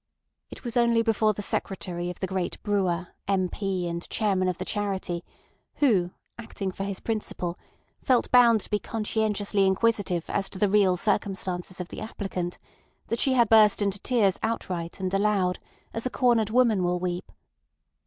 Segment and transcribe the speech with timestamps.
[0.49, 3.49] It was only before the Secretary of the great brewer M.
[3.49, 3.87] P.
[3.87, 5.23] and Chairman of the Charity,
[5.75, 7.59] who, acting for his principal,
[8.01, 12.57] felt bound to be conscientiously inquisitive as to the real circumstances of the applicant,
[13.09, 15.59] that she had burst into tears outright and aloud,
[15.93, 17.31] as a cornered woman will weep.